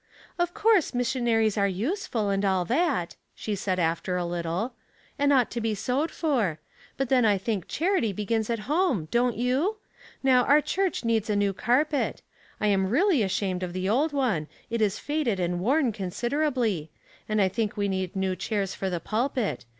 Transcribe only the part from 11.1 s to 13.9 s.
a new carpet. I am really ashamed of the